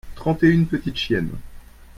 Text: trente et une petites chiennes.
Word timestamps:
trente 0.15 0.41
et 0.41 0.49
une 0.49 0.65
petites 0.65 0.95
chiennes. 0.97 1.29